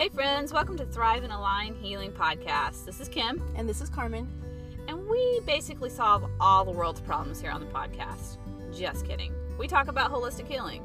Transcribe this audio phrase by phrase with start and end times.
[0.00, 2.86] Hey, friends, welcome to Thrive and Align Healing Podcast.
[2.86, 3.42] This is Kim.
[3.54, 4.26] And this is Carmen.
[4.88, 8.38] And we basically solve all the world's problems here on the podcast.
[8.74, 9.34] Just kidding.
[9.58, 10.82] We talk about holistic healing.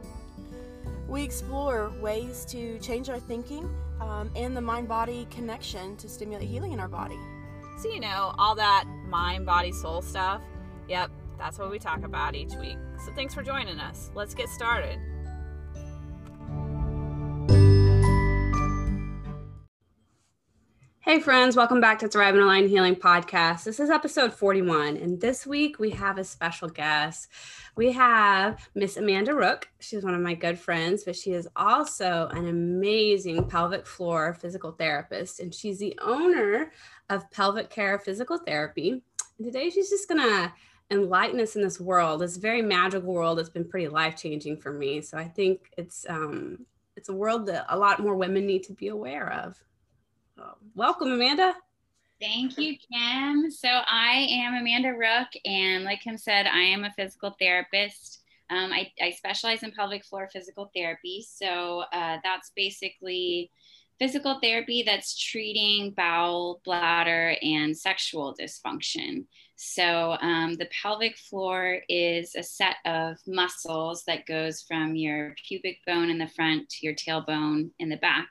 [1.08, 6.50] We explore ways to change our thinking um, and the mind body connection to stimulate
[6.50, 7.18] healing in our body.
[7.80, 10.42] So, you know, all that mind, body, soul stuff.
[10.90, 12.78] Yep, that's what we talk about each week.
[13.06, 14.12] So, thanks for joining us.
[14.14, 15.00] Let's get started.
[21.16, 23.64] Hey, friends, welcome back to Thrive and Align Healing Podcast.
[23.64, 27.30] This is episode 41, and this week we have a special guest.
[27.78, 29.70] We have Miss Amanda Rook.
[29.80, 34.74] She's one of my good friends, but she is also an amazing pelvic floor physical
[34.74, 36.74] therapist, and she's the owner
[37.10, 39.02] of Pelvic Care Physical Therapy.
[39.38, 40.52] And today she's just going to
[40.92, 44.74] enlighten us in this world, this very magical world that's been pretty life changing for
[44.74, 45.00] me.
[45.00, 46.66] So I think it's um,
[46.98, 49.64] it's a world that a lot more women need to be aware of
[50.76, 51.56] welcome, Amanda.
[52.22, 53.52] Thank you, Kim.
[53.52, 58.22] So I am Amanda Rook, and like Kim said, I am a physical therapist.
[58.50, 61.26] Um, I, I, specialize in pelvic floor physical therapy.
[61.28, 63.50] So uh, that's basically
[63.98, 69.26] physical therapy that's treating bowel, bladder, and sexual dysfunction.
[69.56, 75.80] So um, the pelvic floor is a set of muscles that goes from your pubic
[75.88, 78.28] bone in the front to your tailbone in the back.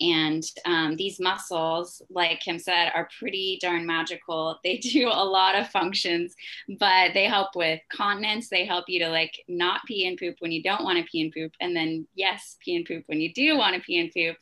[0.00, 4.58] And um, these muscles, like Kim said, are pretty darn magical.
[4.64, 6.34] They do a lot of functions,
[6.78, 8.48] but they help with continence.
[8.48, 11.22] They help you to like not pee and poop when you don't want to pee
[11.22, 11.52] and poop.
[11.60, 14.36] And then, yes, pee and poop when you do want to pee and poop.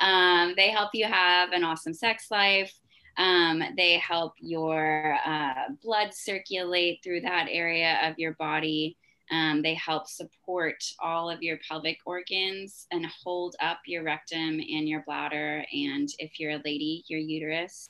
[0.00, 2.72] Um, they help you have an awesome sex life.
[3.16, 8.96] Um, they help your uh, blood circulate through that area of your body.
[9.30, 14.88] Um, they help support all of your pelvic organs and hold up your rectum and
[14.88, 17.88] your bladder, and if you're a lady, your uterus.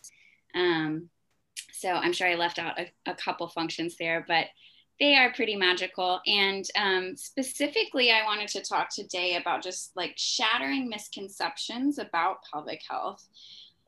[0.55, 1.09] Um,
[1.73, 4.47] so I'm sure I left out a, a, couple functions there, but
[4.99, 6.21] they are pretty magical.
[6.27, 12.83] And um, specifically, I wanted to talk today about just like shattering misconceptions about pelvic
[12.89, 13.27] health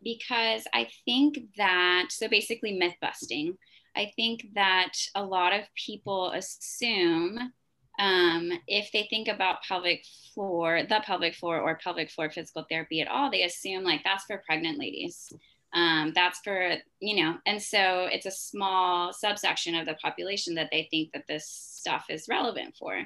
[0.03, 3.59] because I think that, so basically, myth busting.
[3.97, 7.53] I think that a lot of people assume
[7.99, 10.05] um, if they think about pelvic
[10.35, 14.25] floor, the pelvic floor or pelvic floor physical therapy at all, they assume like that's
[14.25, 15.31] for pregnant ladies.
[15.75, 20.69] Um, that's for, you know, and so it's a small subsection of the population that
[20.71, 22.99] they think that this stuff is relevant for.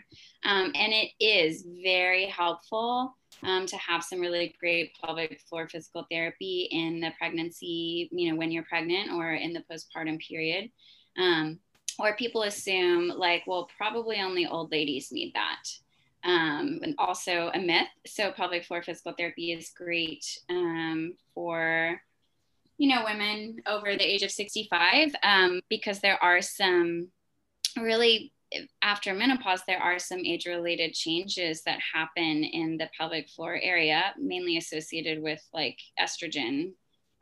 [0.44, 6.06] Um, and it is very helpful um, to have some really great pelvic floor physical
[6.10, 10.70] therapy in the pregnancy, you know, when you're pregnant or in the postpartum period.
[11.16, 11.60] Um,
[11.98, 15.62] or people assume, like, well, probably only old ladies need that.
[16.24, 17.88] Um, and also a myth.
[18.06, 22.00] So, pelvic floor physical therapy is great um, for,
[22.78, 27.08] you know, women over the age of 65 um, because there are some
[27.76, 28.32] really
[28.82, 34.14] after menopause, there are some age related changes that happen in the pelvic floor area,
[34.18, 36.72] mainly associated with like estrogen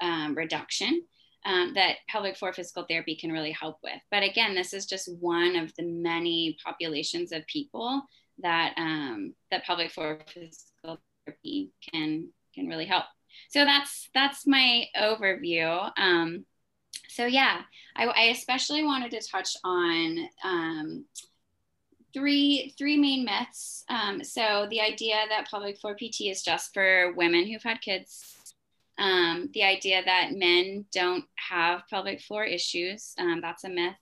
[0.00, 1.02] um, reduction.
[1.46, 4.00] Um, that pelvic floor physical therapy can really help with.
[4.10, 8.02] But again, this is just one of the many populations of people
[8.38, 13.04] that um, that pelvic floor physical therapy can can really help.
[13.50, 15.90] So that's that's my overview.
[15.98, 16.44] Um,
[17.08, 17.62] so yeah,
[17.96, 21.04] I, I, especially wanted to touch on um,
[22.12, 23.84] three three main myths.
[23.88, 28.34] Um, so the idea that pelvic floor PT is just for women who've had kids.
[28.96, 33.96] Um, the idea that men don't have pelvic floor issues, um, that's a myth.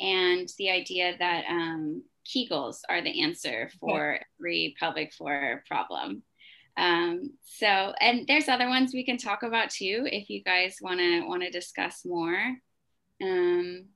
[0.00, 6.22] And the idea that um, Kegels are the answer for every pelvic floor problem.
[6.76, 10.98] Um, so, and there's other ones we can talk about too if you guys want
[11.00, 12.56] to want to discuss more.
[13.22, 13.86] Um,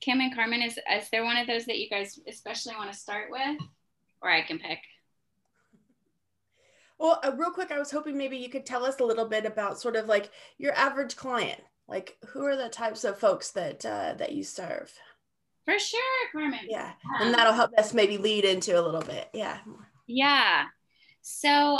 [0.00, 2.98] Kim and Carmen, is is there one of those that you guys especially want to
[2.98, 3.58] start with,
[4.22, 4.78] or I can pick?
[6.98, 9.44] Well, uh, real quick, I was hoping maybe you could tell us a little bit
[9.44, 11.60] about sort of like your average client.
[11.86, 14.92] Like, who are the types of folks that uh, that you serve?
[15.64, 16.00] For sure,
[16.32, 16.60] Carmen.
[16.68, 19.28] Yeah, um, and that'll help us maybe lead into a little bit.
[19.34, 19.58] Yeah.
[20.06, 20.64] Yeah.
[21.22, 21.78] So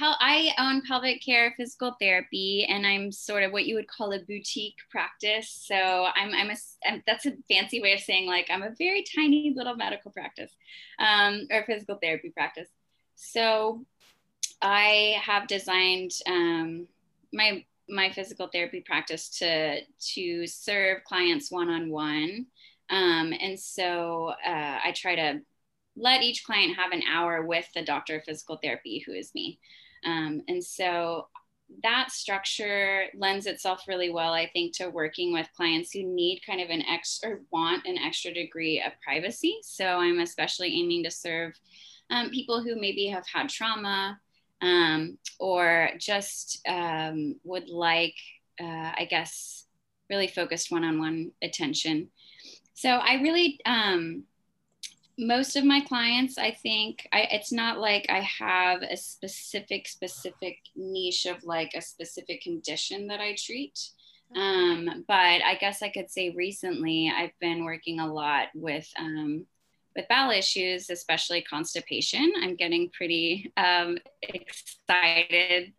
[0.00, 4.18] I own pelvic care physical therapy, and I'm sort of what you would call a
[4.20, 5.50] boutique practice.
[5.66, 9.52] So I'm, I'm a, that's a fancy way of saying like I'm a very tiny
[9.56, 10.52] little medical practice
[10.98, 12.68] um, or physical therapy practice.
[13.16, 13.84] So
[14.62, 16.86] I have designed um,
[17.32, 19.80] my my physical therapy practice to
[20.14, 22.46] to serve clients one on one,
[22.90, 25.40] and so uh, I try to
[25.96, 29.58] let each client have an hour with the doctor of physical therapy, who is me.
[30.04, 31.28] Um, and so
[31.82, 36.60] that structure lends itself really well, I think, to working with clients who need kind
[36.60, 39.58] of an extra or want an extra degree of privacy.
[39.62, 41.52] So I'm especially aiming to serve
[42.10, 44.18] um, people who maybe have had trauma
[44.62, 48.14] um, or just um, would like,
[48.60, 49.66] uh, I guess,
[50.10, 52.08] really focused one on one attention.
[52.72, 54.24] So I really, um,
[55.18, 60.58] most of my clients, I think, I, it's not like I have a specific, specific
[60.76, 63.78] niche of like a specific condition that I treat.
[64.36, 69.46] Um, but I guess I could say recently I've been working a lot with um,
[69.96, 72.32] with bowel issues, especially constipation.
[72.40, 75.72] I'm getting pretty um, excited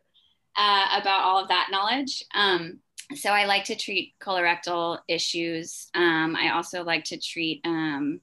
[0.57, 2.25] uh, about all of that knowledge.
[2.35, 2.79] Um,
[3.15, 5.87] so I like to treat colorectal issues.
[5.95, 8.19] Um, I also like to treat um,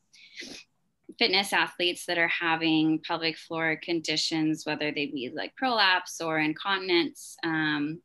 [1.18, 7.36] fitness athletes that are having pelvic floor conditions, whether they be like prolapse or incontinence.
[7.42, 8.00] Um,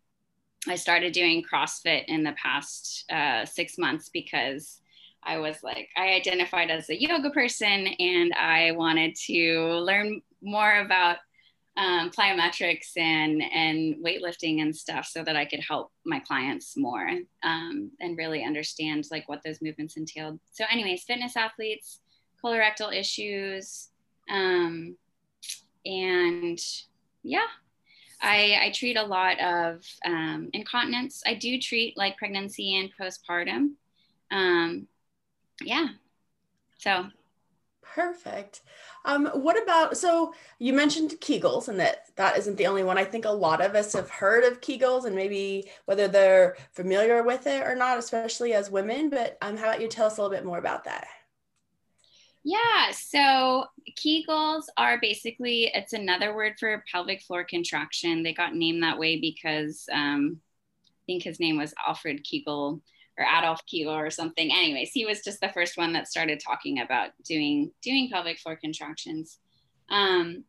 [0.67, 4.79] I started doing CrossFit in the past uh, six months because
[5.23, 10.79] I was like, I identified as a yoga person and I wanted to learn more
[10.79, 11.17] about
[11.77, 17.07] um, plyometrics and and weightlifting and stuff so that I could help my clients more
[17.43, 20.39] um, and really understand like what those movements entailed.
[20.51, 21.99] So, anyways, fitness athletes,
[22.43, 23.89] colorectal issues,
[24.29, 24.95] um,
[25.85, 26.59] and
[27.23, 27.47] yeah,
[28.21, 31.23] I, I treat a lot of um, incontinence.
[31.25, 33.71] I do treat like pregnancy and postpartum.
[34.31, 34.87] Um,
[35.61, 35.87] yeah,
[36.77, 37.05] so
[37.93, 38.61] Perfect.
[39.03, 42.97] Um, what about so you mentioned Kegels and that that isn't the only one.
[42.97, 47.21] I think a lot of us have heard of Kegels and maybe whether they're familiar
[47.23, 49.09] with it or not, especially as women.
[49.09, 51.05] But um, how about you tell us a little bit more about that?
[52.43, 53.65] Yeah, so
[53.95, 58.23] Kegels are basically it's another word for pelvic floor contraction.
[58.23, 60.39] They got named that way because um,
[60.87, 62.81] I think his name was Alfred Kegel
[63.17, 64.51] or Adolf Kegel or something.
[64.51, 68.55] Anyways, he was just the first one that started talking about doing doing pelvic floor
[68.55, 69.37] contractions.
[69.89, 70.45] Um,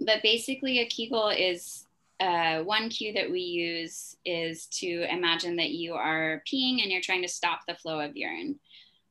[0.00, 1.86] but basically, a Kegel is
[2.18, 7.02] uh, one cue that we use is to imagine that you are peeing and you're
[7.02, 8.58] trying to stop the flow of urine.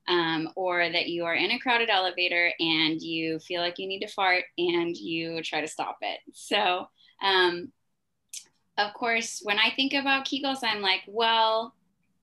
[0.08, 4.02] Um, or that you are in a crowded elevator and you feel like you need
[4.02, 6.20] to fart and you try to stop it.
[6.34, 6.88] So,
[7.24, 7.72] um,
[8.78, 11.74] of course, when I think about Kegels, I'm like, well,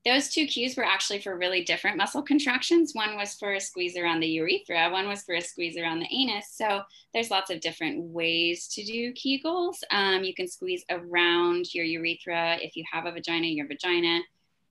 [0.05, 2.93] those two cues were actually for really different muscle contractions.
[2.93, 6.13] One was for a squeeze around the urethra, one was for a squeeze around the
[6.13, 6.47] anus.
[6.51, 6.81] So
[7.13, 9.77] there's lots of different ways to do Kegels.
[9.91, 14.19] Um, you can squeeze around your urethra if you have a vagina, your vagina.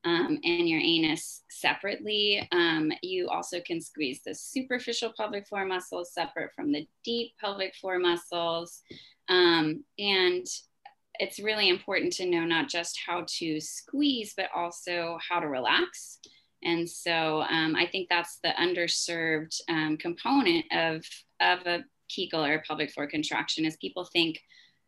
[0.04, 2.49] Um, and your anus separately.
[2.50, 7.76] Um, you also can squeeze the superficial pelvic floor muscles separate from the deep pelvic
[7.76, 8.82] floor muscles.
[9.28, 10.44] Um, and
[11.20, 16.19] it's really important to know not just how to squeeze, but also how to relax.
[16.64, 21.04] And so um, I think that's the underserved um, component of,
[21.40, 24.40] of a Kegel or pelvic floor contraction is people think,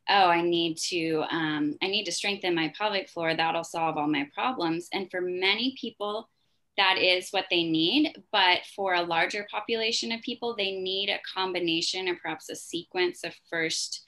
[0.09, 3.35] oh, I need to, um, I need to strengthen my pelvic floor.
[3.35, 4.89] That'll solve all my problems.
[4.93, 6.29] And for many people,
[6.77, 8.23] that is what they need.
[8.33, 13.25] But for a larger population of people, they need a combination or perhaps a sequence
[13.25, 14.05] of first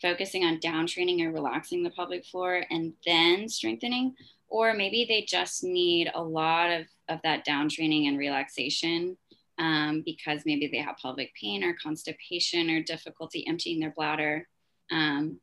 [0.00, 4.14] focusing on down training or relaxing the pelvic floor and then strengthening
[4.48, 9.16] or maybe they just need a lot of, of that down training and relaxation
[9.58, 14.46] um, because maybe they have pelvic pain or constipation or difficulty emptying their bladder
[14.90, 15.38] um,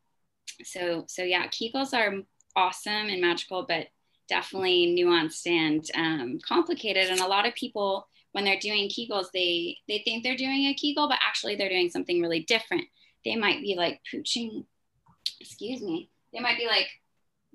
[0.64, 2.22] so so yeah kegels are
[2.56, 3.88] awesome and magical but
[4.28, 9.78] definitely nuanced and um, complicated and a lot of people when they're doing kegels they
[9.88, 12.86] they think they're doing a kegel but actually they're doing something really different
[13.26, 14.66] they might be like pooching,
[15.42, 16.88] excuse me, they might be like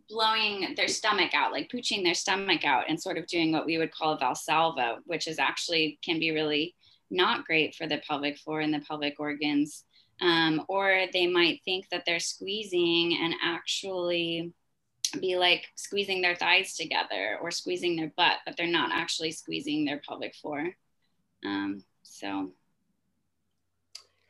[0.09, 3.79] blowing their stomach out, like pooching their stomach out and sort of doing what we
[3.79, 6.75] would call a Valsalva, which is actually can be really
[7.11, 9.85] not great for the pelvic floor and the pelvic organs.
[10.21, 14.53] Um, or they might think that they're squeezing and actually
[15.19, 19.85] be like squeezing their thighs together or squeezing their butt, but they're not actually squeezing
[19.85, 20.71] their pelvic floor.
[21.45, 22.53] Um, so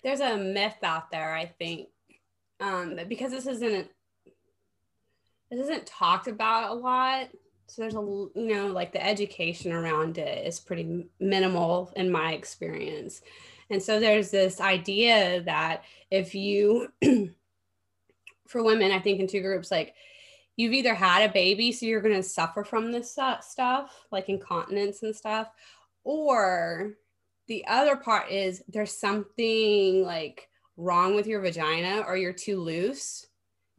[0.02, 1.88] there's a myth out there, I think,
[2.60, 3.88] um, that because this isn't
[5.50, 7.28] this isn't talked about a lot.
[7.66, 12.32] So there's a you know like the education around it is pretty minimal in my
[12.32, 13.20] experience.
[13.70, 16.92] And so there's this idea that if you
[18.46, 19.94] for women, I think in two groups like
[20.60, 25.02] you've either had a baby so you're going to suffer from this stuff like incontinence
[25.02, 25.48] and stuff
[26.04, 26.94] or
[27.48, 33.26] the other part is there's something like wrong with your vagina or you're too loose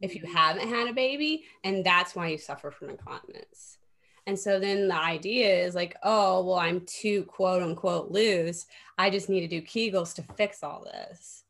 [0.00, 0.34] if you mm-hmm.
[0.34, 3.78] haven't had a baby and that's why you suffer from incontinence
[4.26, 8.66] and so then the idea is like oh well i'm too quote unquote loose.
[8.98, 11.44] I just need to do kegels to fix all this.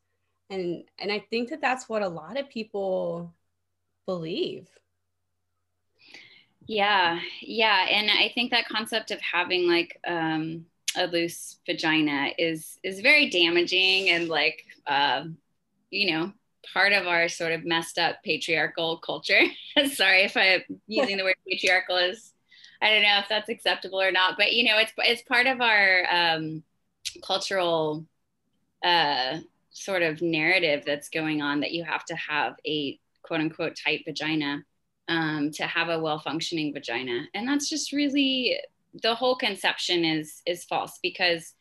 [0.49, 3.33] And and i think that that's what a lot of people
[4.05, 4.69] believe.
[6.65, 10.65] Yeah yeah and i think that concept of having like um
[10.95, 15.23] a loose vagina is is very damaging and like uh,
[15.89, 16.31] you know
[16.73, 19.41] part of our sort of messed up patriarchal culture.
[19.93, 22.32] Sorry if I'm using the word patriarchal is
[22.83, 25.61] I don't know if that's acceptable or not, but you know, it's it's part of
[25.61, 26.63] our um,
[27.25, 28.05] cultural
[28.83, 29.37] uh,
[29.71, 34.03] sort of narrative that's going on that you have to have a quote unquote tight
[34.05, 34.63] vagina
[35.07, 38.59] um, to have a well functioning vagina, and that's just really
[39.01, 41.53] the whole conception is is false because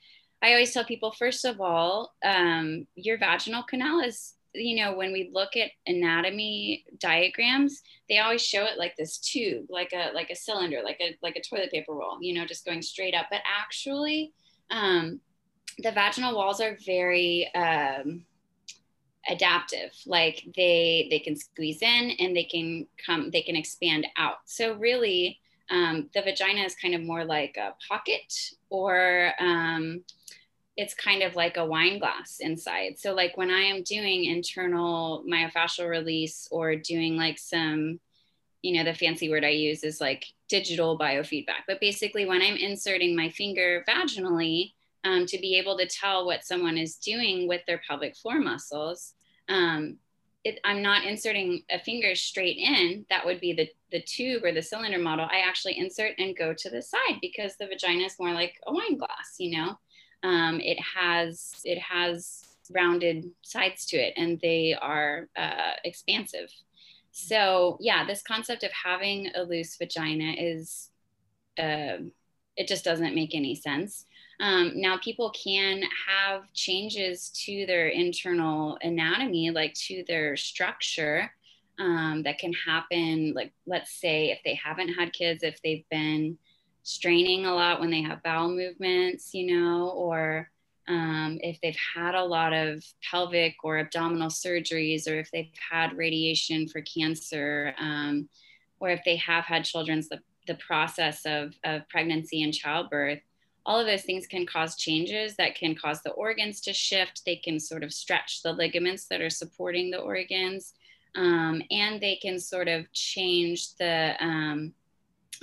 [0.43, 5.13] I always tell people first of all, um, your vaginal canal is you know when
[5.13, 10.29] we look at anatomy diagrams they always show it like this tube like a like
[10.31, 13.27] a cylinder like a like a toilet paper roll you know just going straight up.
[13.31, 14.33] But actually
[14.71, 15.21] um,
[15.79, 18.25] the vaginal walls are very um,
[19.29, 19.93] adaptive.
[20.07, 24.39] Like they they can squeeze in and they can come they can expand out.
[24.47, 25.41] So really
[25.71, 28.35] um, the vagina is kind of more like a pocket
[28.69, 30.03] or um,
[30.76, 32.99] it's kind of like a wine glass inside.
[32.99, 38.00] So like when I am doing internal myofascial release or doing like some,
[38.62, 41.64] you know, the fancy word I use is like digital biofeedback.
[41.67, 44.73] But basically when I'm inserting my finger vaginally
[45.05, 49.14] um, to be able to tell what someone is doing with their pelvic floor muscles,
[49.49, 49.99] um,
[50.45, 53.05] it, I'm not inserting a finger straight in.
[53.11, 55.29] That would be the, the tube or the cylinder model.
[55.31, 58.73] I actually insert and go to the side because the vagina is more like a
[58.73, 59.79] wine glass, you know?
[60.23, 66.50] Um, it has it has rounded sides to it and they are uh, expansive.
[67.11, 70.91] So yeah this concept of having a loose vagina is
[71.59, 71.99] uh,
[72.57, 74.07] it just doesn't make any sense.
[74.41, 81.31] Um, now people can have changes to their internal anatomy like to their structure
[81.79, 86.38] um, that can happen like let's say if they haven't had kids if they've been
[86.83, 90.51] straining a lot when they have bowel movements, you know, or
[90.89, 95.97] um, if they've had a lot of pelvic or abdominal surgeries, or if they've had
[95.97, 98.29] radiation for cancer, um,
[98.81, 103.21] or if they have had children's the, the process of, of pregnancy and childbirth,
[103.65, 107.23] all of those things can cause changes that can cause the organs to shift.
[107.25, 110.75] They can sort of stretch the ligaments that are supporting the organs.
[111.15, 114.73] Um, and they can sort of change the um,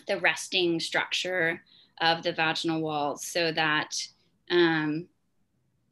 [0.08, 1.62] the resting structure
[2.02, 3.96] of the vaginal walls so that
[4.50, 5.08] um,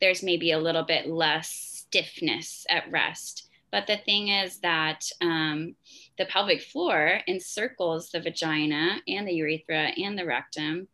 [0.02, 3.48] there's maybe a little bit less stiffness at rest.
[3.72, 5.76] But the thing is that um,
[6.18, 10.88] the pelvic floor encircles the vagina and the urethra and the rectum.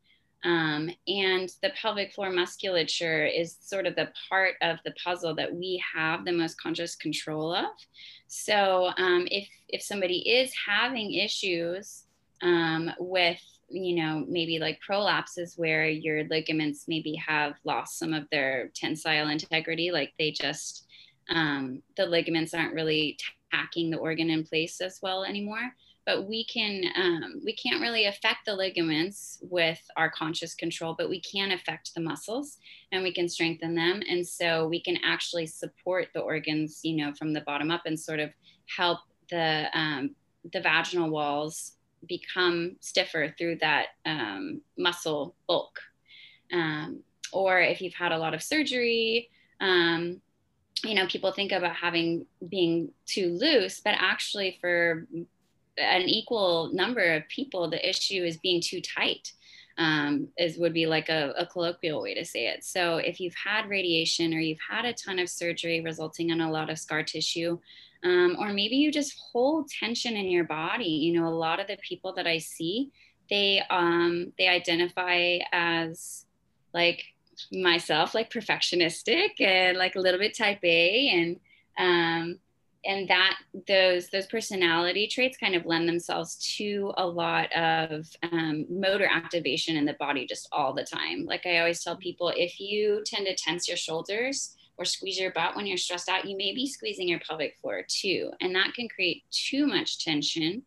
[0.44, 5.54] Um, and the pelvic floor musculature is sort of the part of the puzzle that
[5.54, 7.72] we have the most conscious control of.
[8.28, 12.03] So um, if if somebody is having issues
[12.44, 18.30] um, with you know maybe like prolapses where your ligaments maybe have lost some of
[18.30, 20.86] their tensile integrity like they just
[21.30, 23.18] um, the ligaments aren't really
[23.52, 25.74] tacking the organ in place as well anymore.
[26.06, 31.10] But we can um, we can't really affect the ligaments with our conscious control but
[31.10, 32.58] we can affect the muscles
[32.92, 34.02] and we can strengthen them.
[34.10, 37.98] And so we can actually support the organs you know from the bottom up and
[37.98, 38.32] sort of
[38.66, 40.14] help the um,
[40.52, 45.80] the vaginal walls become stiffer through that um, muscle bulk.
[46.52, 49.30] Um, or if you've had a lot of surgery,
[49.60, 50.22] um,
[50.84, 55.08] you know, people think about having being too loose, but actually, for
[55.78, 59.34] an equal number of people, the issue is being too tight.
[59.76, 62.64] Um, is would be like a, a, colloquial way to say it.
[62.64, 66.52] So if you've had radiation or you've had a ton of surgery resulting in a
[66.52, 67.58] lot of scar tissue,
[68.04, 70.86] um, or maybe you just hold tension in your body.
[70.86, 72.92] You know, a lot of the people that I see,
[73.30, 76.26] they um, they identify as
[76.74, 77.04] like
[77.52, 81.40] myself, like perfectionistic and like a little bit type A, and
[81.78, 82.40] um,
[82.86, 88.66] and that those those personality traits kind of lend themselves to a lot of um,
[88.70, 91.26] motor activation in the body just all the time.
[91.26, 95.32] Like I always tell people, if you tend to tense your shoulders or squeeze your
[95.32, 98.32] butt when you're stressed out, you may be squeezing your pelvic floor too.
[98.42, 100.64] And that can create too much tension.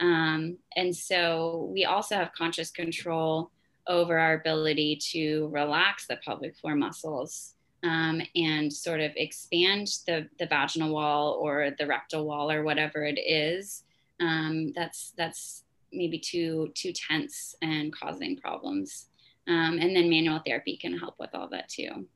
[0.00, 3.50] Um, and so we also have conscious control
[3.86, 10.28] over our ability to relax the pelvic floor muscles um, and sort of expand the,
[10.38, 13.84] the vaginal wall or the rectal wall or whatever it is
[14.20, 19.06] um, that's that's maybe too too tense and causing problems
[19.48, 22.06] um, and then manual therapy can help with all that too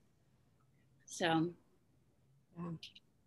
[1.14, 1.48] so
[2.58, 2.70] yeah.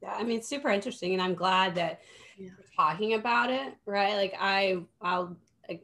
[0.02, 2.02] yeah i mean it's super interesting and i'm glad that
[2.38, 2.50] yeah.
[2.58, 5.36] we're talking about it right like i i'll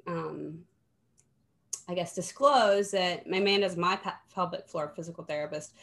[0.08, 0.60] um
[1.88, 3.98] i guess disclose that my man is my
[4.34, 5.74] pelvic floor physical therapist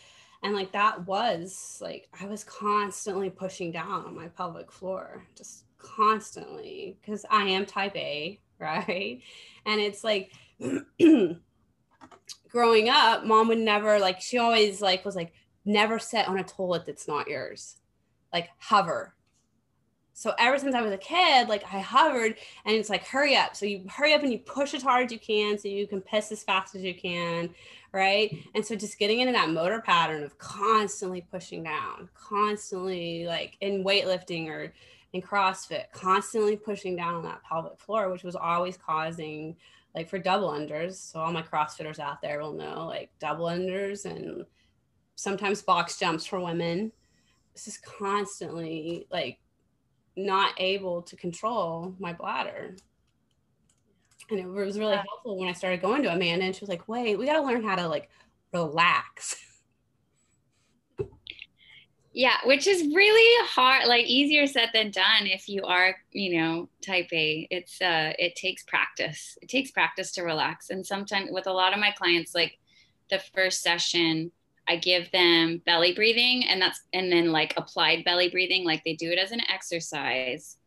[0.42, 5.64] and like that was like i was constantly pushing down on my pelvic floor just
[5.78, 9.22] constantly because i am type a right
[9.64, 10.32] and it's like
[12.50, 15.32] growing up mom would never like she always like was like
[15.64, 17.76] never sit on a toilet that's not yours.
[18.32, 19.14] Like hover.
[20.12, 22.34] So ever since i was a kid like i hovered
[22.66, 23.56] and it's like hurry up.
[23.56, 26.00] So you hurry up and you push as hard as you can so you can
[26.00, 27.50] piss as fast as you can
[27.92, 28.36] right?
[28.54, 33.84] And so just getting into that motor pattern of constantly pushing down constantly like in
[33.84, 34.72] weightlifting or
[35.12, 39.56] in CrossFit, constantly pushing down on that pelvic floor, which was always causing
[39.94, 40.94] like for double unders.
[40.94, 44.44] So all my CrossFitters out there will know like double unders and
[45.20, 46.92] sometimes box jumps for women.
[47.54, 49.38] This is constantly like
[50.16, 52.76] not able to control my bladder.
[54.30, 56.88] And it was really helpful when I started going to Amanda and she was like,
[56.88, 58.08] wait, we got to learn how to like
[58.52, 59.36] relax.
[62.12, 66.68] Yeah, which is really hard, like easier said than done if you are, you know,
[66.84, 67.46] type A.
[67.50, 69.38] It's uh it takes practice.
[69.42, 70.70] It takes practice to relax.
[70.70, 72.58] And sometimes with a lot of my clients, like
[73.10, 74.32] the first session,
[74.70, 78.94] I give them belly breathing and that's and then like applied belly breathing, like they
[78.94, 80.58] do it as an exercise.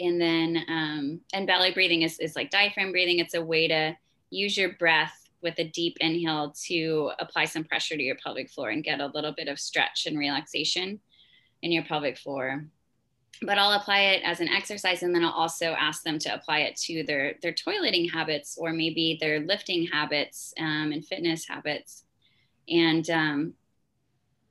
[0.00, 3.20] And then um and belly breathing is, is like diaphragm breathing.
[3.20, 3.96] It's a way to
[4.30, 8.70] use your breath with a deep inhale to apply some pressure to your pelvic floor
[8.70, 10.98] and get a little bit of stretch and relaxation
[11.62, 12.64] in your pelvic floor.
[13.40, 16.60] But I'll apply it as an exercise and then I'll also ask them to apply
[16.60, 22.04] it to their, their toileting habits or maybe their lifting habits um, and fitness habits.
[22.68, 23.54] And, um,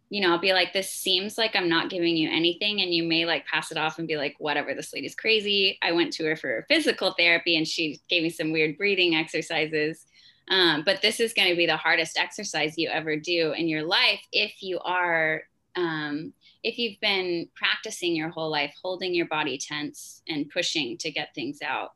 [0.10, 2.82] you know, I'll be like, this seems like I'm not giving you anything.
[2.82, 5.78] And you may like pass it off and be like, whatever, this lady's crazy.
[5.82, 10.06] I went to her for physical therapy and she gave me some weird breathing exercises
[10.52, 13.84] um, but this is going to be the hardest exercise you ever do in your
[13.84, 15.44] life if you are,
[15.78, 21.10] um, if you've been practicing your whole life, holding your body tense and pushing to
[21.10, 21.94] get things out,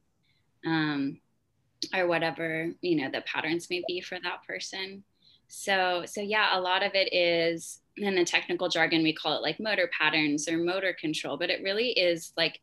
[0.66, 1.20] um,
[1.94, 5.04] or whatever you know the patterns may be for that person.
[5.48, 9.42] So, so yeah, a lot of it is in the technical jargon we call it
[9.42, 12.60] like motor patterns or motor control, but it really is like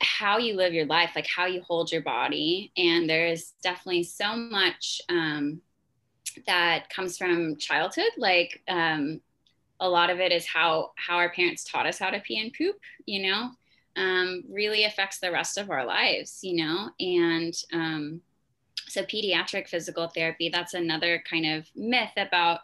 [0.00, 2.72] how you live your life, like how you hold your body.
[2.76, 5.60] And there's definitely so much um,
[6.46, 8.12] that comes from childhood.
[8.16, 9.20] Like um,
[9.80, 12.52] a lot of it is how how our parents taught us how to pee and
[12.52, 12.76] poop.
[13.06, 13.50] You know,
[13.96, 16.40] um, really affects the rest of our lives.
[16.42, 18.20] You know, and um,
[18.92, 20.48] so pediatric physical therapy.
[20.48, 22.60] That's another kind of myth about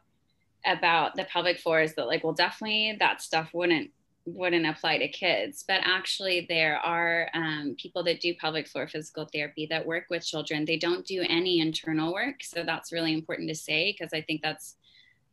[0.66, 3.90] about the pelvic floor is that like well definitely that stuff wouldn't
[4.34, 9.26] wouldn't apply to kids, but actually there are um, people that do pelvic floor physical
[9.32, 10.64] therapy that work with children.
[10.64, 14.42] They don't do any internal work, so that's really important to say because I think
[14.42, 14.76] that's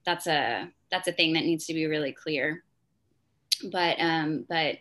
[0.05, 2.63] that's a that's a thing that needs to be really clear.
[3.71, 4.77] But um, but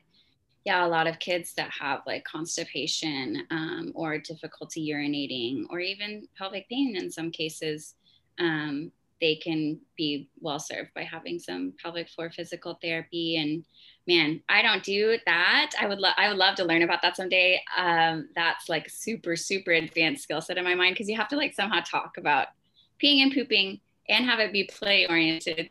[0.65, 6.27] yeah, a lot of kids that have like constipation um, or difficulty urinating or even
[6.39, 7.95] pelvic pain in some cases.
[8.39, 13.65] Um, they can be well served by having some pelvic floor physical therapy and
[14.07, 15.73] man, I don't do that.
[15.81, 17.63] I would love I would love to learn about that someday.
[17.77, 21.37] Um, that's like super super advanced skill set in my mind because you have to
[21.37, 22.49] like somehow talk about
[23.03, 25.71] peeing and pooping and have it be play oriented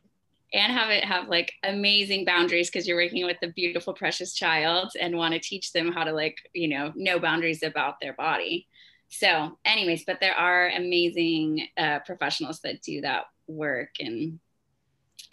[0.53, 4.91] and have it have like amazing boundaries because you're working with a beautiful precious child
[4.99, 8.67] and want to teach them how to like you know know boundaries about their body.
[9.09, 14.39] So anyways but there are amazing uh, professionals that do that work and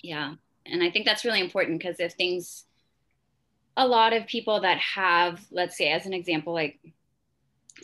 [0.02, 0.34] yeah.
[0.66, 2.64] And i think that's really important because if things
[3.76, 6.78] a lot of people that have, let's say, as an example, like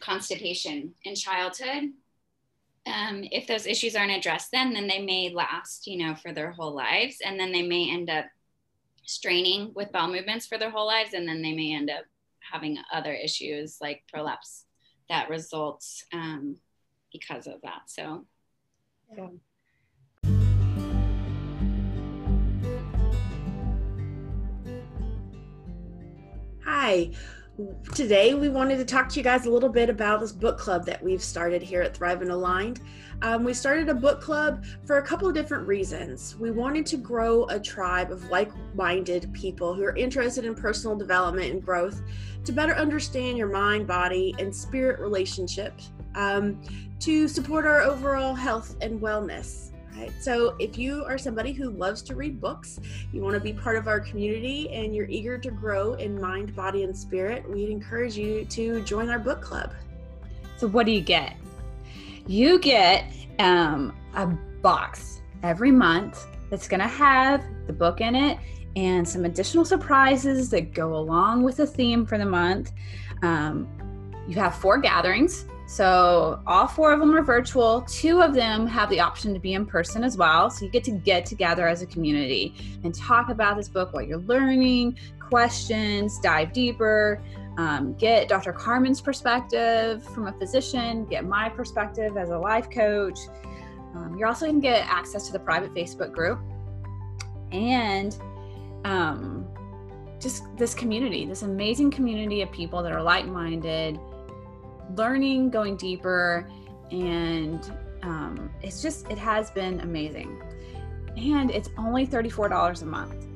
[0.00, 1.92] constipation in childhood,
[2.86, 6.52] um, if those issues aren't addressed then, then they may last, you know, for their
[6.52, 7.18] whole lives.
[7.24, 8.26] And then they may end up
[9.04, 11.12] straining with bowel movements for their whole lives.
[11.12, 12.04] And then they may end up
[12.40, 14.64] having other issues like prolapse
[15.08, 16.56] that results um,
[17.12, 17.82] because of that.
[17.86, 18.24] So,
[19.16, 19.28] yeah.
[26.64, 27.10] Hi.
[27.94, 30.84] Today we wanted to talk to you guys a little bit about this book club
[30.84, 32.80] that we've started here at Thrive and Aligned.
[33.22, 36.36] Um, we started a book club for a couple of different reasons.
[36.38, 40.96] We wanted to grow a tribe of like minded people who are interested in personal
[40.96, 42.02] development and growth
[42.44, 46.60] to better understand your mind, body, and spirit relationships um,
[47.00, 49.70] to support our overall health and wellness.
[50.20, 52.80] So, if you are somebody who loves to read books,
[53.12, 56.54] you want to be part of our community, and you're eager to grow in mind,
[56.54, 59.72] body, and spirit, we'd encourage you to join our book club.
[60.56, 61.36] So, what do you get?
[62.26, 68.38] You get um, a box every month that's going to have the book in it
[68.74, 72.72] and some additional surprises that go along with the theme for the month.
[73.22, 73.68] Um,
[74.28, 77.82] you have four gatherings so all four of them are virtual.
[77.82, 80.48] Two of them have the option to be in person as well.
[80.48, 84.06] So you get to get together as a community and talk about this book, what
[84.06, 87.20] you're learning, questions, dive deeper,
[87.58, 88.52] um, get Dr.
[88.52, 93.18] Carmen's perspective from a physician, get my perspective as a life coach.
[93.94, 96.38] Um, you're also going to get access to the private Facebook group
[97.50, 98.16] and
[98.84, 99.46] um,
[100.20, 103.98] just this community, this amazing community of people that are like minded
[104.94, 106.48] learning, going deeper,
[106.90, 107.70] and
[108.02, 110.40] um, it's just, it has been amazing.
[111.16, 113.26] And it's only $34 a month.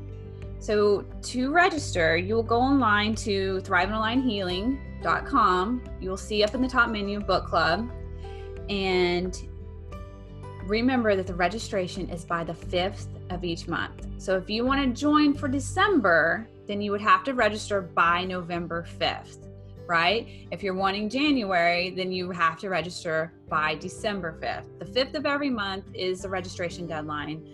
[0.59, 5.83] So to register, you will go online to thriveandalignhealing.com.
[6.01, 7.91] You will see up in the top menu book club.
[8.69, 9.37] And
[10.65, 14.07] remember that the registration is by the 5th of each month.
[14.19, 18.25] So if you want to join for December, then you would have to register by
[18.25, 19.50] November 5th
[19.91, 20.47] right?
[20.53, 24.79] If you're wanting January, then you have to register by December 5th.
[24.79, 27.45] The 5th of every month is the registration deadline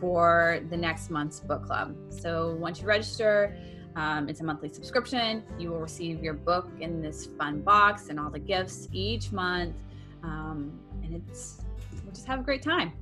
[0.00, 1.96] for the next month's book club.
[2.10, 3.58] So once you register,
[3.96, 5.42] um, it's a monthly subscription.
[5.58, 9.74] You will receive your book in this fun box and all the gifts each month.
[10.22, 11.60] Um, and it's,
[12.04, 12.92] we'll just have a great time.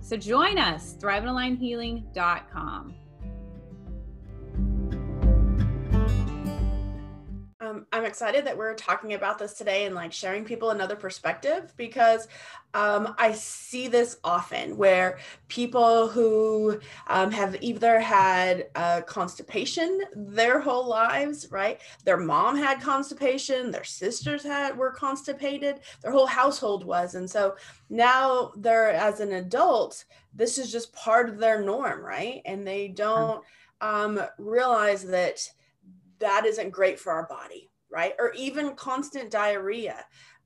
[0.00, 2.94] So join us, thriveandalignhealing.com.
[7.72, 11.72] Um, I'm excited that we're talking about this today and like sharing people another perspective
[11.76, 12.28] because
[12.74, 20.60] um, I see this often where people who um, have either had uh, constipation their
[20.60, 21.80] whole lives, right?
[22.04, 27.56] Their mom had constipation, their sisters had were constipated, their whole household was, and so
[27.88, 30.04] now they're as an adult,
[30.34, 32.42] this is just part of their norm, right?
[32.44, 33.42] And they don't
[33.80, 35.46] um, realize that
[36.22, 38.14] that isn't great for our body, right?
[38.18, 40.04] Or even constant diarrhea.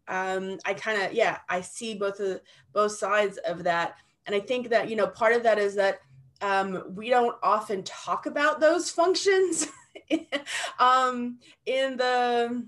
[0.09, 2.41] Um, I kind of, yeah, I see both of
[2.73, 3.97] both sides of that.
[4.27, 6.01] And I think that, you know, part of that is that
[6.43, 9.69] um, we don't often talk about those functions
[10.79, 12.67] um, in the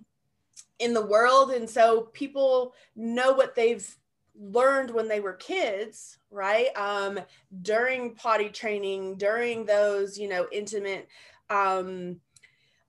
[0.78, 3.96] in the world and so people know what they've
[4.40, 7.18] learned when they were kids right um
[7.62, 11.08] during potty training during those you know intimate
[11.50, 12.20] um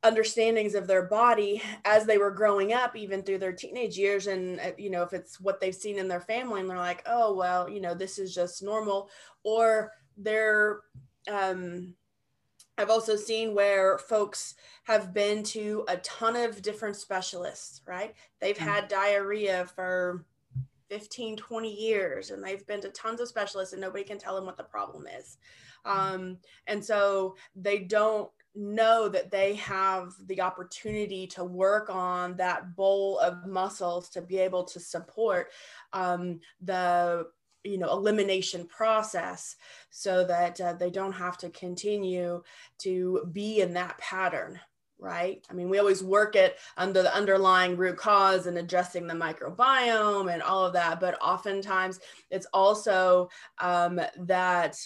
[0.04, 4.60] understandings of their body as they were growing up even through their teenage years and
[4.62, 7.34] uh, you know if it's what they've seen in their family and they're like oh
[7.34, 9.10] well you know this is just normal
[9.44, 10.80] or they're
[11.30, 11.94] um
[12.78, 18.16] I've also seen where folks have been to a ton of different specialists, right?
[18.40, 18.70] They've mm-hmm.
[18.70, 20.24] had diarrhea for
[20.90, 24.46] 15, 20 years and they've been to tons of specialists and nobody can tell them
[24.46, 25.38] what the problem is.
[25.86, 26.16] Mm-hmm.
[26.16, 32.76] Um, and so they don't know that they have the opportunity to work on that
[32.76, 35.50] bowl of muscles to be able to support
[35.94, 37.28] um, the
[37.64, 39.56] you know elimination process
[39.90, 42.42] so that uh, they don't have to continue
[42.78, 44.60] to be in that pattern
[45.02, 45.46] right?
[45.50, 50.32] I mean we always work it under the underlying root cause and addressing the microbiome
[50.32, 54.78] and all of that but oftentimes it's also um, that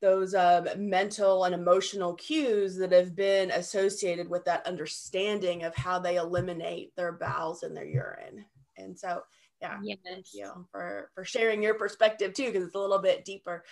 [0.00, 5.98] those um, mental and emotional cues that have been associated with that understanding of how
[5.98, 8.44] they eliminate their bowels and their urine.
[8.78, 9.22] And so,
[9.60, 9.98] yeah, yes.
[10.04, 13.62] thank you for for sharing your perspective too, because it's a little bit deeper,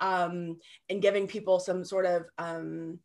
[0.00, 0.58] um,
[0.90, 2.98] and giving people some sort of um,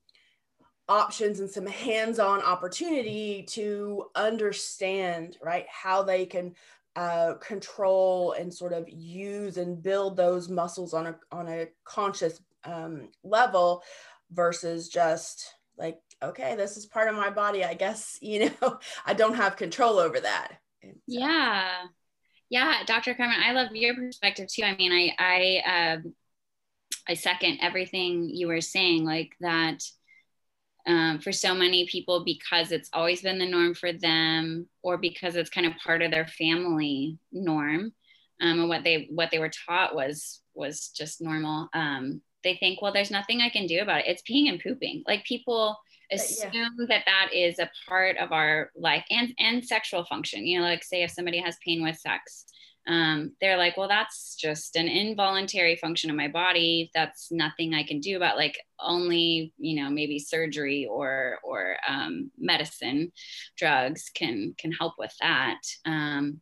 [0.89, 6.53] options and some hands-on opportunity to understand right how they can
[6.97, 12.41] uh, control and sort of use and build those muscles on a on a conscious
[12.65, 13.83] um, level
[14.31, 19.13] versus just like okay this is part of my body i guess you know i
[19.13, 20.53] don't have control over that.
[20.83, 20.89] So.
[21.07, 21.71] yeah.
[22.49, 24.63] Yeah dr carmen i love your perspective too.
[24.63, 26.13] I mean i i um
[27.07, 29.83] i second everything you were saying like that
[30.85, 35.37] um, for so many people because it's always been the norm for them or because
[35.37, 37.93] it's kind of part of their family norm
[38.43, 41.69] um, and what they what they were taught was was just normal.
[41.73, 45.03] Um, they think well there's nothing i can do about it it's peeing and pooping
[45.07, 45.77] like people
[46.11, 46.67] assume yeah.
[46.87, 50.83] that that is a part of our life and and sexual function you know like
[50.83, 52.45] say if somebody has pain with sex
[52.87, 56.91] um, they're like, well, that's just an involuntary function of my body.
[56.93, 62.31] That's nothing I can do about like only, you know, maybe surgery or, or um,
[62.37, 63.11] medicine
[63.57, 65.59] drugs can, can help with that.
[65.85, 66.41] Um,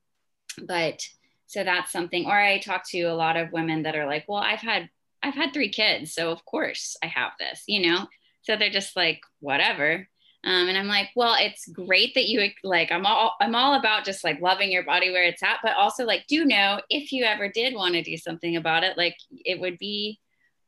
[0.65, 1.01] but
[1.45, 4.41] so that's something, or I talk to a lot of women that are like, well,
[4.41, 4.89] I've had,
[5.23, 6.13] I've had three kids.
[6.13, 8.07] So of course I have this, you know?
[8.41, 10.07] So they're just like, whatever.
[10.43, 14.05] Um, and I'm like, well, it's great that you like, I'm all, I'm all about
[14.05, 17.25] just like loving your body where it's at, but also like, do know if you
[17.25, 20.19] ever did want to do something about it, like it would be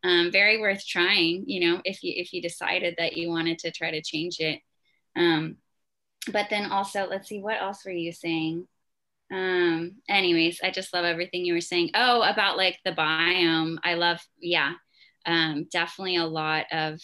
[0.03, 3.71] um, very worth trying, you know, if you, if you decided that you wanted to
[3.71, 4.59] try to change it.
[5.15, 5.57] Um,
[6.31, 8.67] but then also, let's see, what else were you saying?
[9.33, 11.91] Um, anyways, I just love everything you were saying.
[11.95, 13.77] Oh, about like the biome.
[13.83, 14.73] I love, yeah,
[15.25, 17.01] um, definitely a lot of,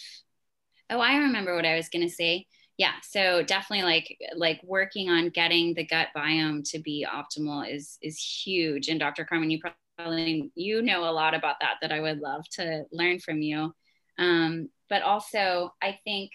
[0.90, 2.46] oh, I remember what I was going to say
[2.80, 7.98] yeah so definitely like like working on getting the gut biome to be optimal is
[8.00, 9.60] is huge and dr carmen you
[9.98, 13.70] probably you know a lot about that that i would love to learn from you
[14.18, 16.30] um, but also i think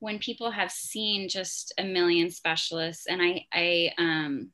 [0.00, 4.50] when people have seen just a million specialists and i i um,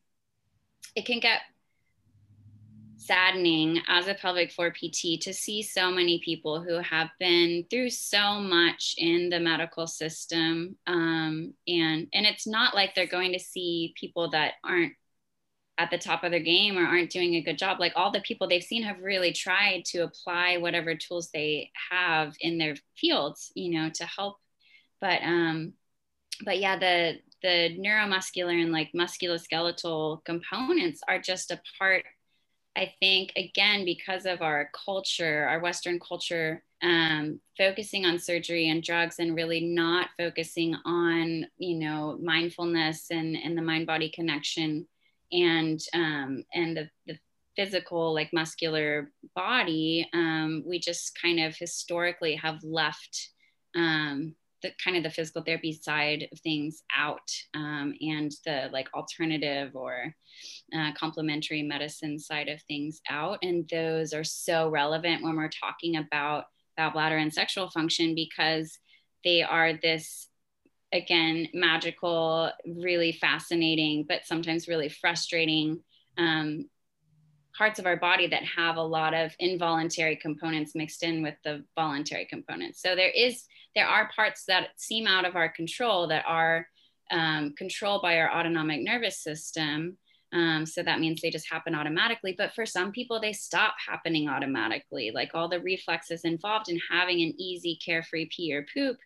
[0.95, 1.41] it can get
[3.03, 7.91] saddening as a pelvic floor PT to see so many people who have been through
[7.91, 10.77] so much in the medical system.
[10.87, 14.93] Um, and, and it's not like they're going to see people that aren't
[15.79, 17.81] at the top of their game or aren't doing a good job.
[17.81, 22.35] Like all the people they've seen have really tried to apply whatever tools they have
[22.41, 24.37] in their fields, you know, to help.
[25.01, 25.73] But, um,
[26.45, 32.05] but yeah, the, the neuromuscular and like musculoskeletal components are just a part
[32.77, 38.83] I think, again, because of our culture, our Western culture, um, focusing on surgery and
[38.83, 44.87] drugs and really not focusing on, you know, mindfulness and, and the mind body connection
[45.31, 47.19] and, um, and the, the
[47.57, 53.29] physical, like muscular body, um, we just kind of historically have left
[53.77, 58.89] um, the kind of the physical therapy side of things out um, and the like
[58.95, 60.15] alternative or
[60.77, 63.39] uh, complementary medicine side of things out.
[63.43, 66.45] And those are so relevant when we're talking about
[66.77, 68.79] bowel bladder and sexual function because
[69.25, 70.29] they are this
[70.93, 75.81] again magical really fascinating but sometimes really frustrating
[76.19, 76.69] um,
[77.57, 81.65] parts of our body that have a lot of involuntary components mixed in with the
[81.77, 86.25] voluntary components so there is there are parts that seem out of our control that
[86.27, 86.67] are
[87.11, 89.99] um, controlled by our autonomic nervous system.
[90.33, 92.35] Um, so that means they just happen automatically.
[92.37, 97.21] But for some people, they stop happening automatically, like all the reflexes involved in having
[97.21, 98.97] an easy, carefree pee or poop,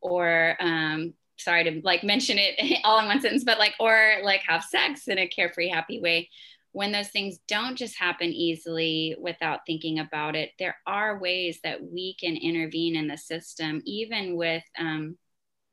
[0.00, 4.42] or um, sorry to like mention it all in one sentence, but like, or like
[4.48, 6.30] have sex in a carefree, happy way
[6.72, 11.82] when those things don't just happen easily without thinking about it, there are ways that
[11.82, 15.16] we can intervene in the system, even with, um,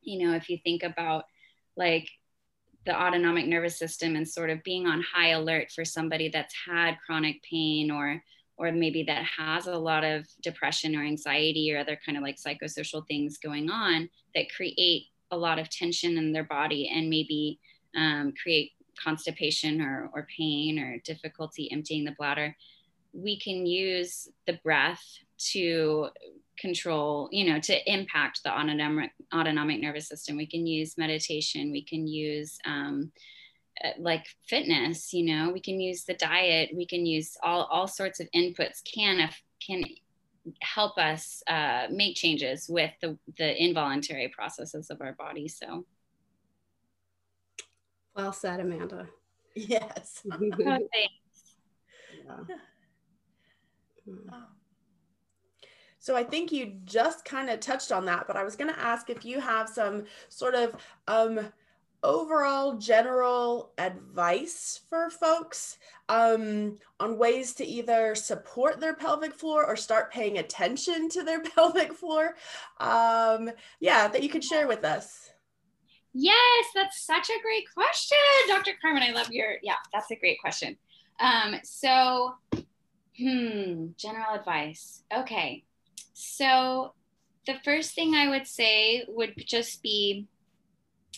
[0.01, 1.25] you know, if you think about
[1.75, 2.09] like
[2.85, 6.97] the autonomic nervous system and sort of being on high alert for somebody that's had
[7.05, 8.21] chronic pain or
[8.59, 12.37] or maybe that has a lot of depression or anxiety or other kind of like
[12.37, 17.59] psychosocial things going on that create a lot of tension in their body and maybe
[17.95, 18.71] um, create
[19.03, 22.55] constipation or, or pain or difficulty emptying the bladder,
[23.13, 25.03] we can use the breath
[25.37, 26.09] to
[26.59, 30.37] control, you know, to impact the autonomic, autonomic nervous system.
[30.37, 33.11] We can use meditation, we can use um,
[33.83, 37.87] uh, like fitness, you know, we can use the diet, we can use all, all
[37.87, 39.29] sorts of inputs can,
[39.65, 39.83] can
[40.61, 45.47] help us uh, make changes with the, the involuntary processes of our body.
[45.47, 45.85] So
[48.17, 49.07] well said, Amanda.
[49.55, 50.23] Yes.
[50.31, 50.87] oh, thanks.
[52.25, 52.55] Yeah.
[54.31, 54.43] Oh.
[55.99, 58.79] So I think you just kind of touched on that, but I was going to
[58.79, 60.75] ask if you have some sort of
[61.07, 61.51] um,
[62.03, 65.77] overall general advice for folks
[66.07, 71.41] um, on ways to either support their pelvic floor or start paying attention to their
[71.55, 72.35] pelvic floor.
[72.79, 75.31] Um, yeah, that you could share with us.
[76.19, 78.71] Yes, that's such a great question, Dr.
[78.81, 79.03] Carmen.
[79.03, 80.75] I love your, yeah, that's a great question.
[81.19, 82.33] Um, so,
[83.15, 85.03] hmm, general advice.
[85.15, 85.63] Okay.
[86.13, 86.93] So,
[87.45, 90.25] the first thing I would say would just be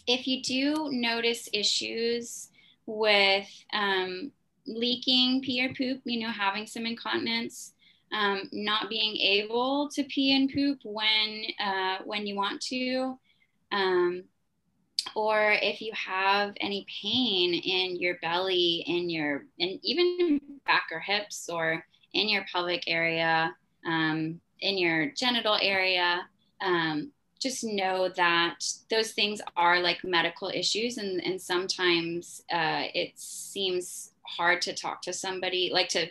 [0.05, 2.49] if you do notice issues
[2.85, 4.33] with um,
[4.67, 7.71] leaking pee or poop, you know, having some incontinence,
[8.11, 13.17] um, not being able to pee and poop when uh, when you want to,
[13.71, 14.23] um,
[15.15, 20.99] or if you have any pain in your belly, in your and even back or
[20.99, 26.27] hips, or in your pelvic area, um, in your genital area.
[26.61, 28.55] Um, just know that
[28.89, 35.01] those things are like medical issues and, and sometimes uh, it seems hard to talk
[35.01, 36.07] to somebody like to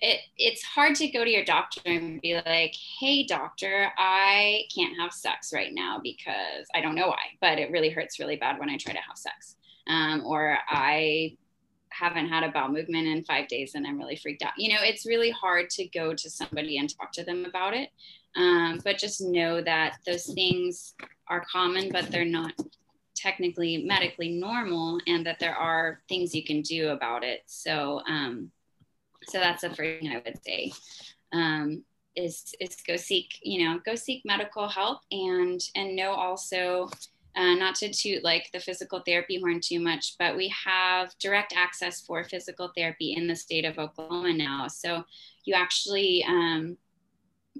[0.00, 4.98] it it's hard to go to your doctor and be like hey doctor i can't
[4.98, 8.58] have sex right now because i don't know why but it really hurts really bad
[8.58, 9.56] when i try to have sex.
[9.88, 11.36] Um, or i
[11.90, 14.52] haven't had a bowel movement in five days and i'm really freaked out.
[14.56, 17.90] You know it's really hard to go to somebody and talk to them about it.
[18.36, 20.94] Um, but just know that those things
[21.26, 22.52] are common but they're not
[23.16, 27.42] technically medically normal and that there are things you can do about it.
[27.46, 28.50] So um,
[29.24, 30.72] so that's the first thing i would say
[31.32, 31.84] um,
[32.16, 36.88] is is go seek you know go seek medical help and and know also
[37.36, 41.54] uh, not to toot like the physical therapy horn too much, but we have direct
[41.56, 44.66] access for physical therapy in the state of Oklahoma now.
[44.66, 45.04] So
[45.44, 46.76] you actually um,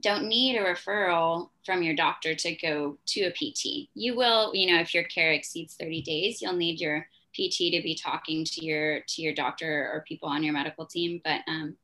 [0.01, 3.89] don't need a referral from your doctor to go to a PT.
[3.95, 7.81] You will, you know, if your care exceeds 30 days, you'll need your PT to
[7.83, 11.21] be talking to your to your doctor or people on your medical team.
[11.25, 11.77] But um,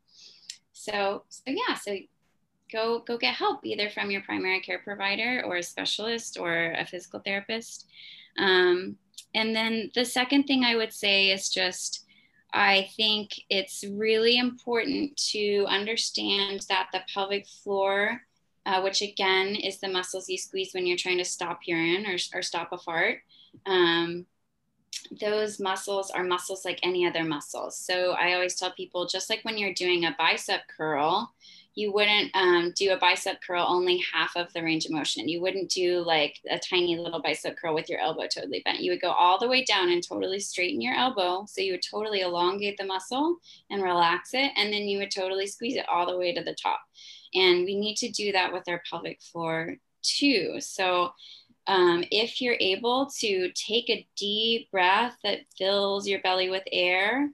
[0.72, 1.96] so so yeah, so
[2.72, 6.87] go go get help either from your primary care provider or a specialist or a
[6.87, 7.87] physical therapist.
[8.38, 8.96] Um,
[9.35, 12.06] and then the second thing I would say is just
[12.52, 18.22] I think it's really important to understand that the pelvic floor,
[18.64, 22.16] uh, which again is the muscles you squeeze when you're trying to stop urine or,
[22.35, 23.18] or stop a fart,
[23.66, 24.26] um,
[25.21, 27.79] those muscles are muscles like any other muscles.
[27.79, 31.33] So I always tell people just like when you're doing a bicep curl,
[31.77, 35.29] you wouldn't um, do a bicep curl only half of the range of motion.
[35.29, 38.81] You wouldn't do like a tiny little bicep curl with your elbow totally bent.
[38.81, 41.45] You would go all the way down and totally straighten your elbow.
[41.47, 43.37] So you would totally elongate the muscle
[43.71, 44.53] and relax it.
[44.57, 46.81] And then you would totally squeeze it all the way to the top.
[47.35, 50.57] And we need to do that with our pelvic floor too.
[50.61, 51.12] So
[51.66, 57.31] um, if you're able to take a deep breath that fills your belly with air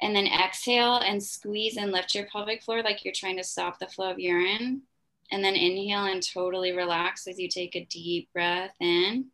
[0.00, 3.78] and then exhale and squeeze and lift your pelvic floor like you're trying to stop
[3.78, 4.82] the flow of urine.
[5.30, 9.26] And then inhale and totally relax as you take a deep breath in.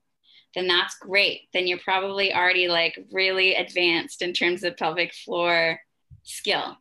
[0.55, 1.49] Then that's great.
[1.53, 5.81] Then you're probably already like really advanced in terms of pelvic floor
[6.23, 6.77] skill.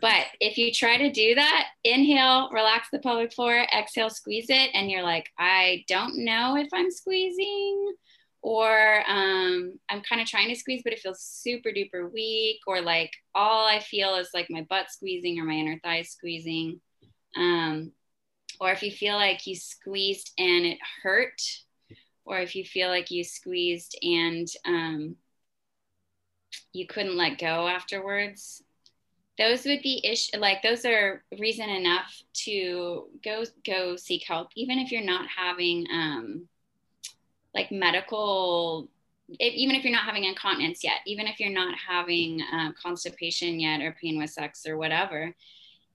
[0.00, 4.70] But if you try to do that, inhale, relax the pelvic floor, exhale, squeeze it,
[4.74, 7.94] and you're like, I don't know if I'm squeezing
[8.42, 12.82] or um, I'm kind of trying to squeeze, but it feels super duper weak, or
[12.82, 16.80] like all I feel is like my butt squeezing or my inner thigh squeezing.
[17.36, 17.92] Um,
[18.60, 21.40] or if you feel like you squeezed and it hurt,
[22.24, 25.16] or if you feel like you squeezed and um,
[26.72, 28.62] you couldn't let go afterwards,
[29.38, 34.78] those would be ish like those are reason enough to go go seek help, even
[34.78, 36.48] if you're not having um,
[37.54, 38.88] like medical
[39.38, 43.58] if, even if you're not having incontinence yet, even if you're not having uh, constipation
[43.58, 45.34] yet or pain with sex or whatever,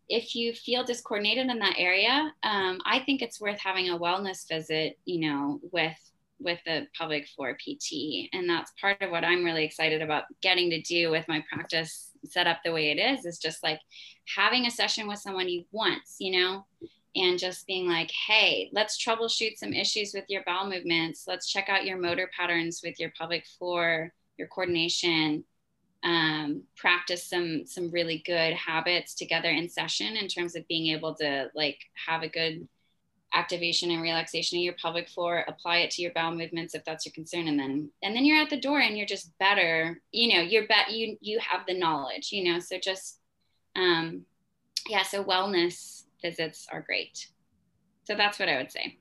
[0.10, 4.48] if you feel discoordinated in that area, um, I think it's worth having a wellness
[4.48, 5.98] visit, you know, with
[6.42, 8.30] with the pelvic floor PT.
[8.32, 12.09] And that's part of what I'm really excited about getting to do with my practice
[12.26, 13.80] set up the way it is, is just like
[14.36, 16.66] having a session with someone you once, you know,
[17.16, 21.26] and just being like, hey, let's troubleshoot some issues with your bowel movements.
[21.28, 25.44] Let's check out your motor patterns with your pelvic floor, your coordination.
[26.02, 31.14] Um, practice some some really good habits together in session in terms of being able
[31.16, 31.78] to like
[32.08, 32.70] have a good
[33.34, 37.06] activation and relaxation of your pelvic floor apply it to your bowel movements if that's
[37.06, 40.36] your concern and then and then you're at the door and you're just better you
[40.36, 43.20] know you're bet you you have the knowledge you know so just
[43.76, 44.26] um
[44.88, 47.28] yeah so wellness visits are great.
[48.04, 48.98] So that's what I would say.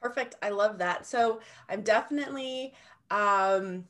[0.00, 0.34] Perfect.
[0.42, 1.06] I love that.
[1.06, 2.74] So I'm definitely
[3.10, 3.84] um,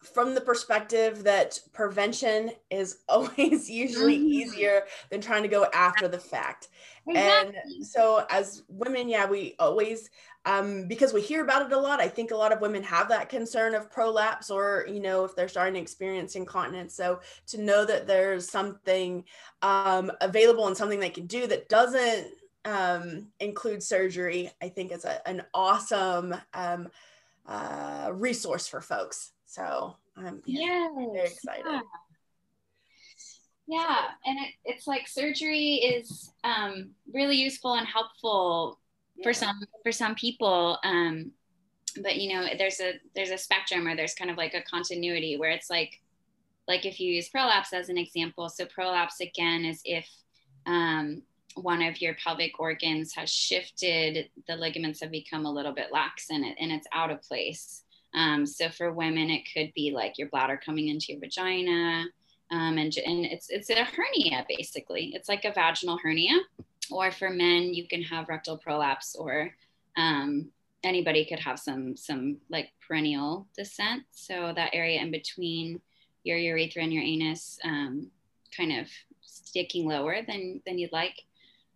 [0.00, 4.28] from the perspective that prevention is always usually mm-hmm.
[4.28, 6.68] easier than trying to go after the fact.
[7.06, 7.56] Exactly.
[7.56, 10.10] And so as women, yeah, we always
[10.44, 12.00] um, because we hear about it a lot.
[12.00, 15.36] I think a lot of women have that concern of prolapse or, you know, if
[15.36, 16.94] they're starting to experience incontinence.
[16.94, 19.24] So to know that there's something
[19.60, 22.28] um, available and something they can do that doesn't
[22.64, 26.88] um, include surgery, I think is a, an awesome um,
[27.46, 29.32] uh, resource for folks.
[29.48, 31.64] So I'm yeah, yes, very excited.
[31.66, 31.80] Yeah.
[33.70, 38.78] Yeah, and it, it's like surgery is um, really useful and helpful
[39.16, 39.24] yeah.
[39.24, 40.78] for some for some people.
[40.84, 41.32] Um,
[42.02, 45.36] but you know, there's a there's a spectrum or there's kind of like a continuity
[45.36, 46.00] where it's like
[46.66, 48.48] like if you use prolapse as an example.
[48.48, 50.08] So prolapse again is if
[50.64, 51.22] um,
[51.54, 56.30] one of your pelvic organs has shifted, the ligaments have become a little bit lax
[56.30, 57.82] in it and it's out of place.
[58.14, 62.06] Um, so for women, it could be like your bladder coming into your vagina.
[62.50, 65.12] Um, and, and it's, it's a hernia basically.
[65.14, 66.38] It's like a vaginal hernia.
[66.90, 69.54] Or for men, you can have rectal prolapse or
[69.96, 70.48] um,
[70.82, 74.04] anybody could have some, some like perineal descent.
[74.10, 75.80] So that area in between
[76.24, 78.10] your urethra and your anus um,
[78.56, 78.88] kind of
[79.20, 81.24] sticking lower than, than you'd like.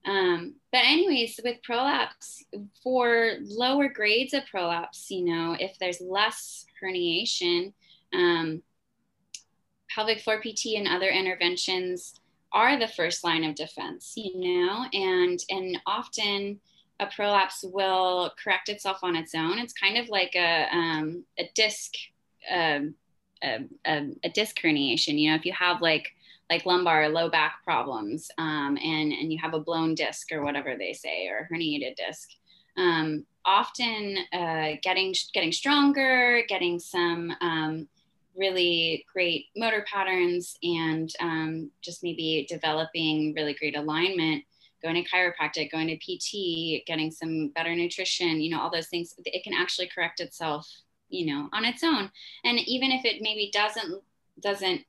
[0.04, 2.44] Um, but anyways, with prolapse,
[2.82, 7.72] for lower grades of prolapse, you know, if there's less herniation,
[8.12, 8.62] um,
[9.88, 12.14] pelvic floor PT and other interventions
[12.52, 16.60] are the first line of defense, you know, and and often
[17.00, 19.58] a prolapse will correct itself on its own.
[19.58, 21.92] It's kind of like a um, a disc
[22.50, 22.94] um,
[23.42, 25.18] a, a, a disc herniation.
[25.18, 26.08] You know, if you have like
[26.50, 30.76] like lumbar low back problems um, and, and you have a blown disc or whatever
[30.76, 32.30] they say or herniated disc.
[32.76, 37.88] Um, often uh, getting getting stronger getting some um,
[38.36, 44.44] really great motor patterns and um, just maybe developing really great alignment
[44.82, 49.14] going to chiropractic going to pt getting some better nutrition you know all those things
[49.24, 50.66] it can actually correct itself
[51.12, 52.10] you know on its own.
[52.44, 54.02] And even if it maybe doesn't
[54.40, 54.80] doesn't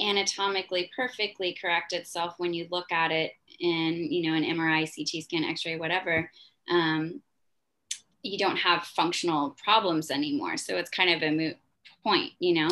[0.00, 5.24] anatomically perfectly correct itself when you look at it in you know an mri ct
[5.24, 6.30] scan x-ray whatever
[6.70, 7.20] um,
[8.22, 10.56] you don't have functional problems anymore.
[10.56, 11.56] So it's kind of a moot
[12.04, 12.70] point you know?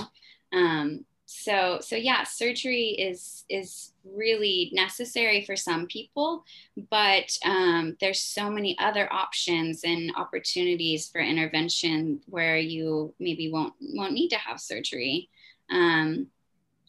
[0.53, 6.45] Um, so so yeah surgery is is really necessary for some people
[6.91, 13.75] but um, there's so many other options and opportunities for intervention where you maybe won't
[13.81, 15.29] won't need to have surgery.
[15.71, 16.27] Um,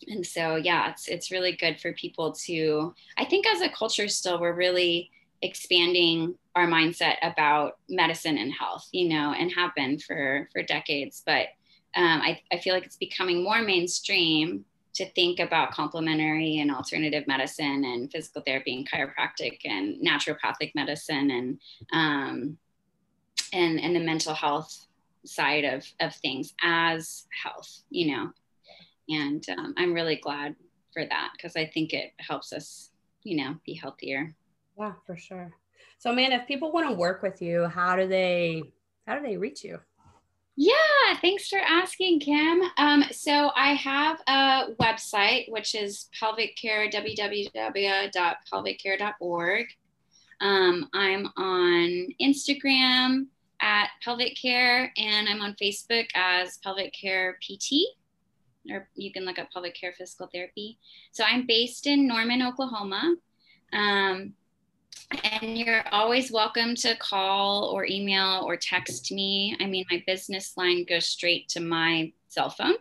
[0.07, 4.07] and so yeah it's it's really good for people to i think as a culture
[4.07, 9.97] still we're really expanding our mindset about medicine and health you know and have been
[9.99, 11.23] for for decades.
[11.25, 11.47] But
[11.95, 17.25] um, I, I feel like it's becoming more mainstream to think about complementary and alternative
[17.27, 21.59] medicine and physical therapy and chiropractic and naturopathic medicine and
[21.93, 22.57] um,
[23.53, 24.87] and and the mental health
[25.25, 28.31] side of of things as health you know
[29.11, 30.55] and um, i'm really glad
[30.93, 32.91] for that because i think it helps us
[33.23, 34.35] you know be healthier
[34.77, 35.51] yeah for sure
[35.97, 38.63] so man if people want to work with you how do they
[39.07, 39.79] how do they reach you
[40.57, 42.61] yeah, thanks for asking, Kim.
[42.77, 49.65] Um, so I have a website, which is pelvic care, www.pelviccare.org.
[50.41, 53.27] Um, I'm on Instagram
[53.61, 57.85] at pelvic care, and I'm on Facebook as pelvic care PT
[58.69, 60.77] or you can look up pelvic care physical therapy.
[61.11, 63.15] So I'm based in Norman, Oklahoma.
[63.73, 64.33] Um,
[65.23, 69.57] and you're always welcome to call or email or text me.
[69.59, 72.75] I mean, my business line goes straight to my cell phone.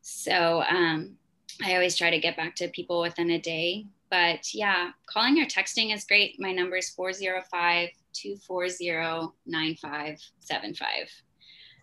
[0.00, 1.16] So um,
[1.64, 3.86] I always try to get back to people within a day.
[4.10, 6.40] But yeah, calling or texting is great.
[6.40, 10.90] My number is 405 240 9575.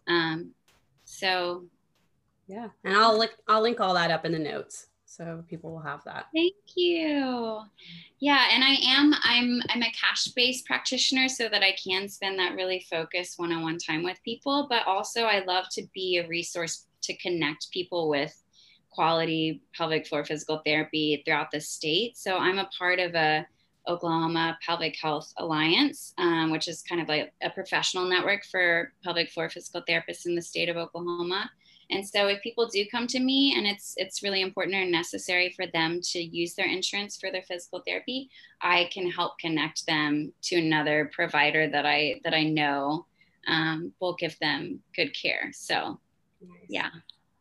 [0.08, 0.52] Um,
[1.06, 1.66] so
[2.48, 5.80] yeah, and I'll link I'll link all that up in the notes so people will
[5.80, 6.26] have that.
[6.34, 7.62] Thank you.
[8.20, 12.56] Yeah, and I am I'm I'm a cash-based practitioner so that I can spend that
[12.56, 17.16] really focused one-on-one time with people, but also I love to be a resource to
[17.18, 18.36] connect people with
[18.90, 22.18] quality pelvic floor physical therapy throughout the state.
[22.18, 23.46] So I'm a part of a
[23.88, 29.30] Oklahoma Pelvic Health Alliance, um, which is kind of like a professional network for pelvic
[29.30, 31.50] floor physical therapists in the state of Oklahoma.
[31.92, 35.54] And so if people do come to me and it's it's really important or necessary
[35.56, 38.30] for them to use their insurance for their physical therapy,
[38.62, 43.06] I can help connect them to another provider that I that I know
[43.48, 45.52] um, will give them good care.
[45.54, 46.00] So
[46.42, 46.60] nice.
[46.70, 46.90] yeah.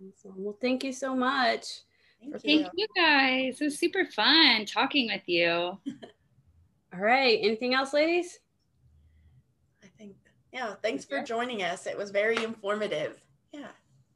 [0.00, 0.34] Awesome.
[0.36, 1.66] Well, thank you so much.
[2.20, 2.70] Thank, thank you.
[2.74, 3.60] you guys.
[3.60, 5.48] It was super fun talking with you.
[5.48, 7.38] All right.
[7.42, 8.38] Anything else, ladies?
[9.82, 10.16] I think,
[10.52, 11.86] yeah, thanks for joining us.
[11.86, 13.20] It was very informative.
[13.52, 13.68] Yeah.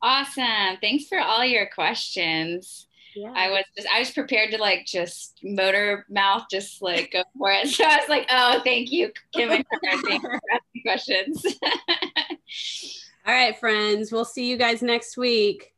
[0.02, 0.76] Awesome.
[0.80, 2.86] Thanks for all your questions.
[3.16, 3.32] yeah.
[3.34, 7.50] I was just I was prepared to like just motor mouth, just like go for
[7.50, 7.68] it.
[7.74, 10.20] So I was like, oh, thank you, Kim and Karen.
[10.20, 11.44] For asking questions.
[13.26, 14.12] All right, friends.
[14.12, 15.74] We'll see you guys next week.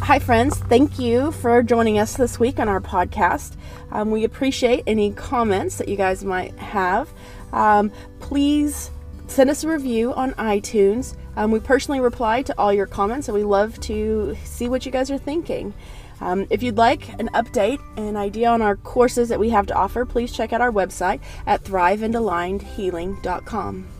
[0.00, 0.58] Hi, friends.
[0.58, 3.56] Thank you for joining us this week on our podcast.
[3.90, 7.10] Um, we appreciate any comments that you guys might have.
[7.52, 8.90] Um, please
[9.28, 11.16] send us a review on iTunes.
[11.36, 14.92] Um, we personally reply to all your comments, and we love to see what you
[14.92, 15.74] guys are thinking.
[16.20, 19.74] Um, if you'd like an update, an idea on our courses that we have to
[19.74, 23.95] offer, please check out our website at thriveandalignedhealing.com.